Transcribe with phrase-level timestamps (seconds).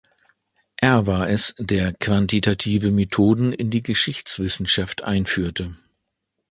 [0.77, 5.75] Er war es, der quantitative Methoden in die Geschichtswissenschaft einführte.